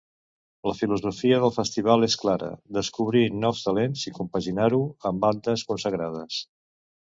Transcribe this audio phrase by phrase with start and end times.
[0.69, 6.45] La filosofia del festival és clara, descobrir nous talents i compaginar-ho amb bandes consagrades.